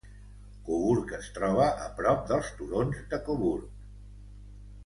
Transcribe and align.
Coburg 0.69 1.13
es 1.17 1.27
troba 1.35 1.67
a 1.87 1.91
prop 1.99 2.25
dels 2.31 2.51
turons 2.63 3.05
de 3.13 3.23
Coburg. 3.29 3.71